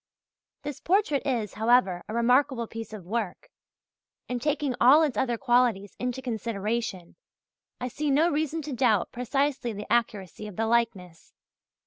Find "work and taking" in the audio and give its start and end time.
3.05-4.73